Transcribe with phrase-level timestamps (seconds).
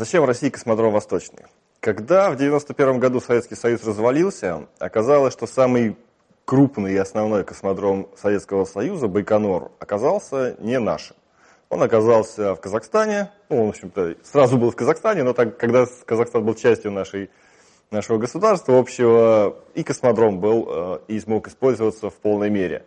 [0.00, 1.44] Зачем России космодром Восточный?
[1.80, 5.94] Когда в 1991 году Советский Союз развалился, оказалось, что самый
[6.46, 11.16] крупный и основной космодром Советского Союза, Байконур, оказался не нашим.
[11.68, 15.84] Он оказался в Казахстане, ну, он, в общем-то, сразу был в Казахстане, но так, когда
[16.06, 17.28] Казахстан был частью нашей,
[17.90, 22.86] нашего государства общего, и космодром был э, и смог использоваться в полной мере.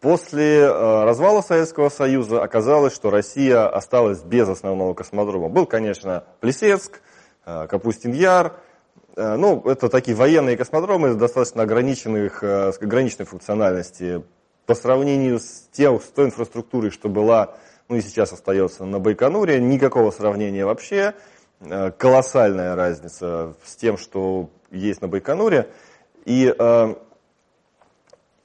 [0.00, 5.48] После э, развала Советского Союза оказалось, что Россия осталась без основного космодрома.
[5.48, 7.00] Был, конечно, Плесецк,
[7.44, 8.60] э, Капустин-Яр,
[9.16, 14.22] э, ну, это такие военные космодромы достаточно ограниченных, ограниченной функциональности
[14.66, 17.56] по сравнению с, тем, с той инфраструктурой, что была,
[17.88, 21.14] ну и сейчас остается на Байконуре, никакого сравнения вообще.
[21.98, 25.70] Колоссальная разница с тем, что есть на Байконуре.
[26.24, 26.54] И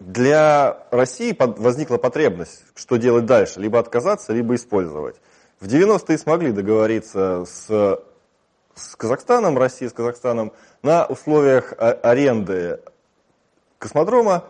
[0.06, 5.16] для России возникла потребность, что делать дальше, либо отказаться, либо использовать.
[5.60, 8.00] В 90-е смогли договориться с,
[8.76, 12.82] с Казахстаном, Россия с Казахстаном, на условиях аренды
[13.80, 14.44] космодрома.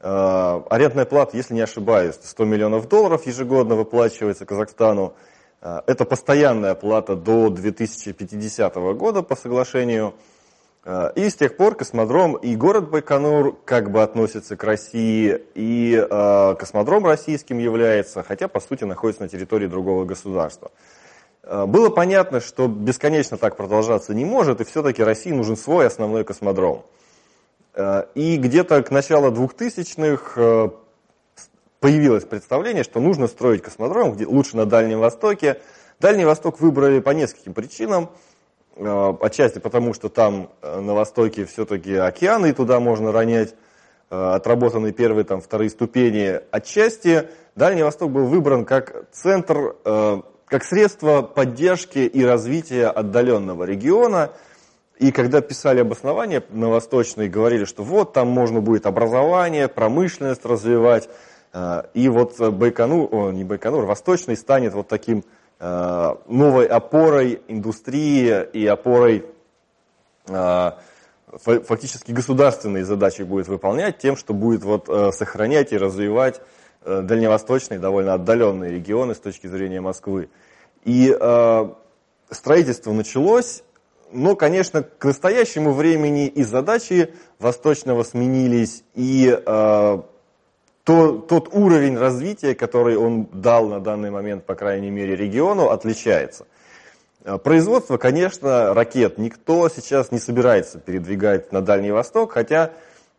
[0.00, 5.14] Э, арендная плата, если не ошибаюсь, 100 миллионов долларов ежегодно выплачивается Казахстану.
[5.60, 10.14] Э, это постоянная плата до 2050 года по соглашению.
[10.86, 15.96] Э, и с тех пор космодром и город Байконур как бы относятся к России, и
[15.98, 20.70] э, космодром российским является, хотя по сути находится на территории другого государства.
[21.42, 26.22] Э, было понятно, что бесконечно так продолжаться не может, и все-таки России нужен свой основной
[26.22, 26.86] космодром.
[27.74, 30.68] Э, и где-то к началу 2000-х э,
[31.80, 35.60] появилось представление, что нужно строить космодром, где, лучше на Дальнем Востоке.
[35.98, 38.10] Дальний Восток выбрали по нескольким причинам–
[38.76, 43.54] отчасти потому, что там э, на востоке все-таки океаны, и туда можно ронять
[44.10, 46.40] э, отработанные первые, там, вторые ступени.
[46.50, 54.30] Отчасти Дальний Восток был выбран как центр, как средство поддержки и развития отдаленного региона.
[54.98, 61.08] И когда писали обоснование на Восточной, говорили, что вот там можно будет образование, промышленность развивать.
[61.94, 65.24] И вот Байконур, о, не Байконур, Восточный станет вот таким Э,
[65.58, 69.24] новой опорой индустрии и опорой
[70.28, 70.70] э,
[71.38, 76.40] фактически государственные задачи будет выполнять тем, что будет вот э, сохранять и развивать
[76.84, 80.28] дальневосточные, довольно отдаленные регионы с точки зрения Москвы.
[80.84, 81.12] И
[82.30, 83.64] строительство началось,
[84.12, 89.36] но, конечно, к настоящему времени и задачи Восточного сменились, и
[90.86, 96.46] то, тот уровень развития, который он дал на данный момент, по крайней мере, региону, отличается.
[97.24, 102.70] Э, производство, конечно, ракет никто сейчас не собирается передвигать на Дальний Восток, хотя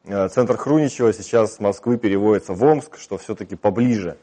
[0.06, 4.16] э, центр Хруничева сейчас с Москвы переводится в Омск, что все-таки поближе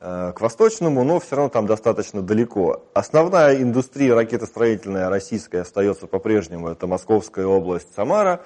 [0.00, 2.82] э, к восточному, но все равно там достаточно далеко.
[2.94, 8.40] Основная индустрия ракетостроительная российская остается по-прежнему, это Московская область, Самара.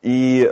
[0.00, 0.48] И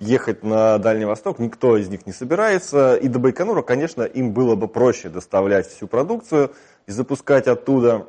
[0.00, 2.96] ехать на Дальний Восток никто из них не собирается.
[2.96, 6.52] И до Байконура, конечно, им было бы проще доставлять всю продукцию
[6.86, 8.06] и запускать оттуда.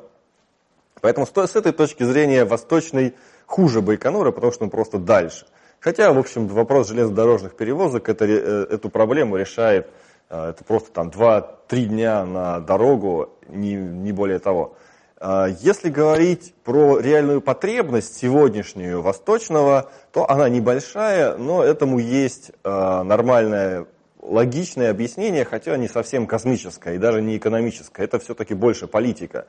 [1.00, 3.14] Поэтому с этой точки зрения Восточный
[3.46, 5.46] хуже Байконура, потому что он просто дальше.
[5.80, 9.88] Хотя, в общем, вопрос железнодорожных перевозок это, э, эту проблему решает,
[10.28, 14.74] э, это просто там 2-3 дня на дорогу, не, не более того.
[15.22, 23.04] А, если говорить про реальную потребность сегодняшнюю восточного, то она небольшая, но этому есть а,
[23.04, 23.86] нормальное
[24.22, 28.04] логичное объяснение, хотя не совсем космическое и даже не экономическое.
[28.04, 29.46] Это все-таки больше политика.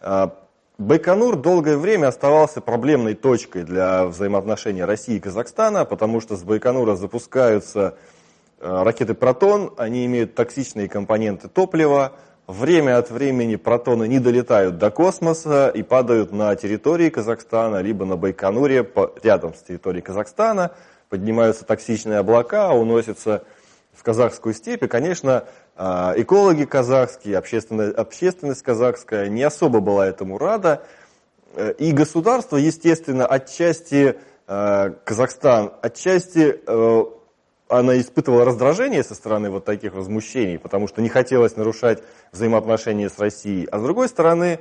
[0.00, 0.38] А,
[0.78, 6.96] Байконур долгое время оставался проблемной точкой для взаимоотношений России и Казахстана, потому что с Байконура
[6.96, 7.96] запускаются
[8.58, 12.14] ракеты «Протон», они имеют токсичные компоненты топлива,
[12.46, 18.16] Время от времени протоны не долетают до космоса и падают на территории Казахстана, либо на
[18.16, 18.86] Байконуре,
[19.22, 20.72] рядом с территорией Казахстана,
[21.08, 23.44] поднимаются токсичные облака, уносятся
[23.94, 24.82] в казахскую степь.
[24.82, 30.82] И, конечно, а, экологи казахские, общественность, общественность казахская не особо была этому рада.
[31.78, 34.16] И государство, естественно, отчасти
[34.46, 37.04] а, Казахстан, отчасти э,
[37.68, 42.02] она испытывала раздражение со стороны вот таких возмущений, потому что не хотелось нарушать
[42.32, 44.60] взаимоотношения с Россией, а с другой стороны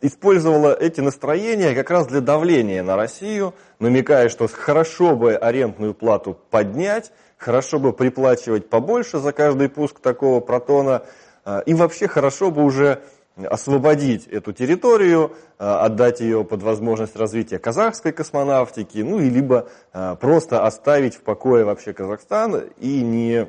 [0.00, 6.38] использовала эти настроения как раз для давления на Россию, намекая, что хорошо бы арендную плату
[6.50, 11.02] поднять, хорошо бы приплачивать побольше за каждый пуск такого протона,
[11.44, 13.02] а, и вообще хорошо бы уже
[13.36, 20.14] освободить эту территорию, а, отдать ее под возможность развития казахской космонавтики, ну и либо а,
[20.16, 23.48] просто оставить в покое вообще Казахстан и не,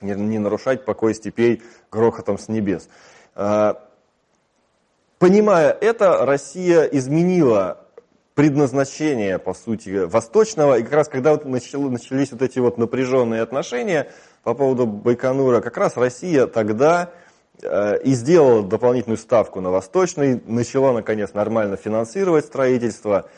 [0.00, 2.88] не, не нарушать покой степей грохотом с небес.
[3.34, 3.84] А,
[5.18, 7.84] Понимая это, Россия изменила
[8.34, 10.78] предназначение, по сути, восточного.
[10.78, 14.12] И как раз когда вот начались вот эти вот напряженные отношения
[14.44, 17.27] по поводу Байконура, как раз Россия тогда э,
[17.62, 23.28] и сделала дополнительную ставку на Восточный, начала, наконец, нормально финансировать строительство.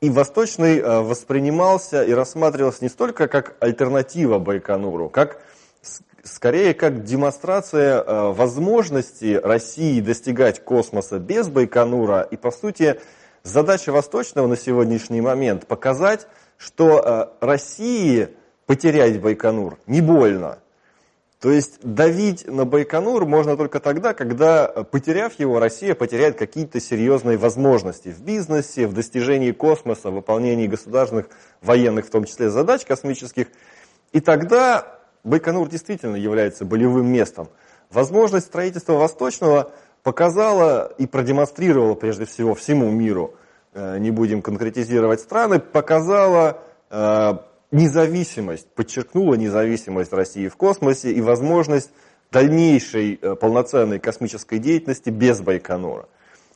[0.00, 5.42] И Восточный э, воспринимался и рассматривался не столько как альтернатива Байконуру, как
[6.22, 12.22] скорее как демонстрация э, возможности России достигать космоса без Байконура.
[12.22, 13.00] И, по сути,
[13.42, 16.28] задача Восточного на сегодняшний момент показать,
[16.58, 18.28] что э, России
[18.66, 20.58] потерять Байконур не больно.
[21.40, 26.80] То есть давить на Байконур можно только тогда, когда, э, потеряв его, Россия потеряет какие-то
[26.80, 31.28] серьезные возможности в бизнесе, в достижении космоса, в выполнении государственных,
[31.62, 33.46] военных, в том числе, задач космических.
[34.12, 37.48] И тогда Байконур действительно является болевым местом.
[37.90, 39.70] Возможность строительства Восточного
[40.02, 43.34] показала и продемонстрировала прежде всего всему миру,
[43.74, 46.58] э, не будем конкретизировать страны, показала
[46.90, 47.38] э,
[47.70, 51.90] независимость, подчеркнула независимость России в космосе и возможность
[52.30, 56.08] дальнейшей э, полноценной космической деятельности без Байконура.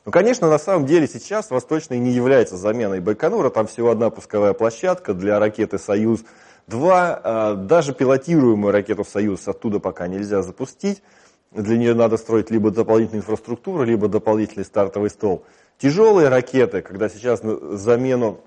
[0.05, 4.53] Ну, конечно, на самом деле сейчас Восточный не является заменой Байконура, там всего одна пусковая
[4.53, 6.23] площадка для ракеты «Союз»,
[6.67, 11.03] Два, а, даже пилотируемую ракету «Союз» оттуда пока нельзя запустить.
[11.51, 15.45] Для нее надо строить либо дополнительную инфраструктуру, либо дополнительный стартовый стол.
[15.77, 18.39] Тяжелые ракеты, когда сейчас замену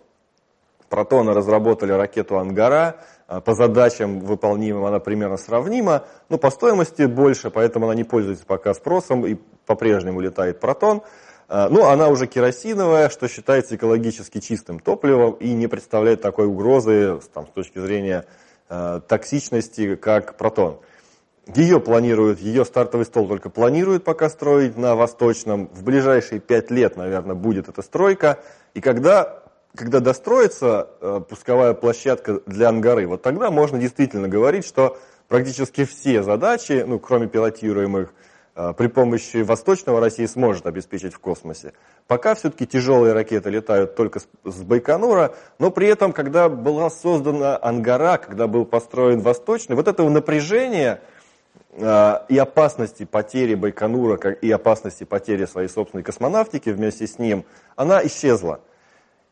[0.89, 2.97] Протона разработали ракету «Ангара»,
[3.29, 8.47] а, по задачам выполнимым она примерно сравнима, но по стоимости больше, поэтому она не пользуется
[8.47, 9.37] пока спросом и
[9.67, 11.03] по-прежнему летает «Протон».
[11.49, 17.21] А, ну, она уже керосиновая, что считается экологически чистым топливом и не представляет такой угрозы
[17.33, 18.25] там, с точки зрения
[18.69, 20.81] э, токсичности, как протон.
[21.55, 25.69] Ее планируют, ее стартовый стол только планируют пока строить на Восточном.
[25.69, 28.41] В ближайшие пять лет, наверное, будет эта стройка.
[28.75, 29.45] И когда,
[29.77, 36.23] когда достроится э, пусковая площадка для Ангары, вот тогда можно действительно говорить, что практически все
[36.23, 38.13] задачи, ну, кроме пилотируемых,
[38.57, 41.75] Э, при помощи Восточного России сможет обеспечить в космосе.
[42.07, 48.17] Пока все-таки тяжелые ракеты летают только с Байконура, но при этом, когда была создана Ангара,
[48.17, 51.03] когда был построен Восточный, вот этого напряжения
[51.73, 57.45] э, и опасности потери Байконура, и опасности потери своей собственной космонавтики вместе с ним,
[57.77, 58.61] она исчезла.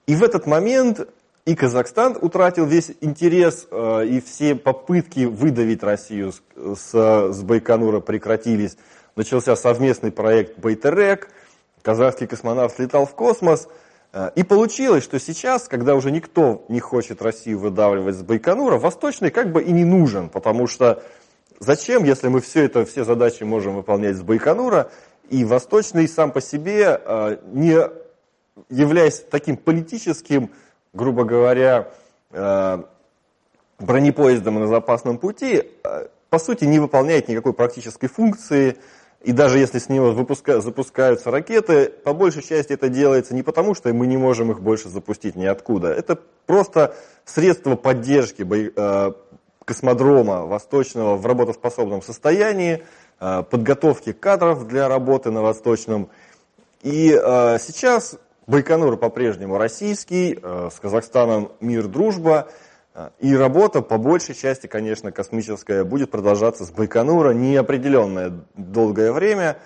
[0.07, 1.09] И в этот момент
[1.47, 8.77] и Казахстан утратил весь интерес, э, и все попытки выдавить Россию с, с Байконура прекратились.
[9.15, 11.29] Начался совместный проект Байтерек,
[11.83, 13.69] казахский космонавт летал в космос,
[14.13, 19.31] э, и получилось, что сейчас, когда уже никто не хочет Россию выдавливать с Байконура, Восточный
[19.31, 21.03] как бы и не нужен, потому что
[21.61, 24.91] зачем, если мы все это, все задачи можем выполнять с Байконура,
[25.29, 28.04] и Восточный сам по себе, э, не
[28.69, 30.51] являясь таким политическим,
[30.93, 31.89] грубо говоря,
[32.31, 32.83] э,
[33.79, 35.65] бронепоездом на запасном пути,
[36.31, 38.77] по сути не выполняет никакой практической функции,
[39.25, 43.75] и даже если с него выпуска, запускаются ракеты, по большей части это делается не потому,
[43.75, 45.89] что мы не можем их больше запустить ниоткуда.
[45.89, 49.13] Это просто средство поддержки бо, э,
[49.65, 52.83] космодрома Восточного в работоспособном состоянии,
[53.21, 56.11] э, подготовки кадров для работы на Восточном.
[56.83, 62.49] И э, сейчас Байконур по-прежнему российский, э, с Казахстаном мир, дружба–
[63.19, 69.57] и работа, по большей части, конечно, космическая, будет продолжаться с Байконура неопределенное долгое время.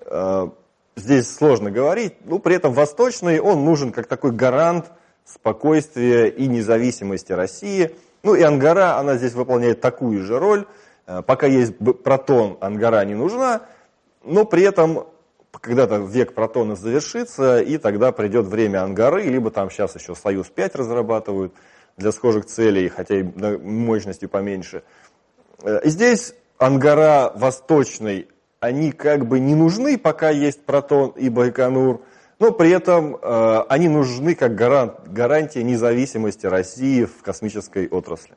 [0.00, 0.48] Э,
[0.96, 4.90] здесь сложно говорить, но при этом Восточный, он нужен как такой гарант
[5.24, 7.94] спокойствия и независимости России.
[8.24, 10.66] Ну и Ангара, она здесь выполняет такую же роль.
[11.06, 13.62] Э, пока есть протон, Ангара не нужна,
[14.24, 15.06] но при этом
[15.62, 21.54] когда-то век протона завершится, и тогда придет время Ангары, либо там сейчас еще Союз-5 разрабатывают–
[21.96, 24.82] для схожих целей, хотя и мощностью поменьше.
[25.62, 28.28] Э, здесь Ангара Восточный,
[28.60, 32.02] они как бы не нужны, пока есть Протон и Байконур,
[32.38, 38.34] но при этом э, они нужны как гарант, гарантия независимости России в космической отрасли.